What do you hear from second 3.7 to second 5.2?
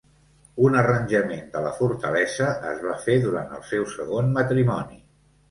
seu segon matrimoni.